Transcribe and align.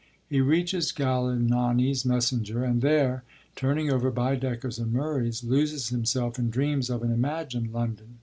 He 0.27 0.41
reaches 0.41 0.91
Galignani's 0.91 2.05
Messenger, 2.05 2.63
and 2.63 2.81
there, 2.81 3.23
turning 3.55 3.91
over 3.91 4.09
Baedekers 4.09 4.79
and 4.79 4.91
Murrays, 4.91 5.43
loses 5.43 5.89
himself 5.89 6.39
in 6.39 6.49
dreams 6.49 6.89
of 6.89 7.03
an 7.03 7.11
imagined 7.11 7.71
London. 7.71 8.17